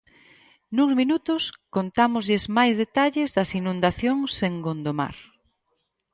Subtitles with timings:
[0.75, 1.43] Nuns minutos
[1.75, 5.15] contámoslles máis detalles das inundacións en Gondomar.